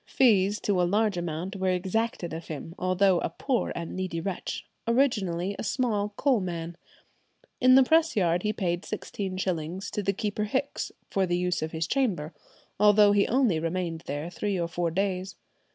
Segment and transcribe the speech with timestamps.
[0.07, 4.65] Fees to a large amount were exacted of him, although a poor and needy wretch,
[4.87, 6.75] "originally a small coal man."
[7.59, 11.71] In the press yard he paid 16_s._ to the keeper Hicks for the use of
[11.71, 12.33] his chamber,
[12.79, 15.35] although he only remained there three or four days.